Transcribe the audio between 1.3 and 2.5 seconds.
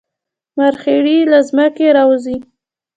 له ځمکې راوځي